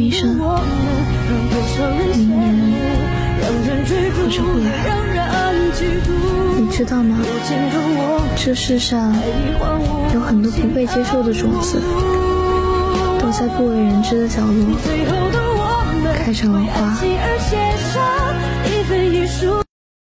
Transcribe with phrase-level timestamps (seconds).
[0.00, 0.36] 一声
[2.16, 2.40] 明年
[4.16, 4.68] 或者不来。
[6.58, 7.18] 你知道吗？
[8.36, 9.12] 这世上
[10.14, 11.82] 有很多不被接受的种子，
[13.20, 14.64] 都在不为人知的角落
[16.24, 16.96] 开成了花。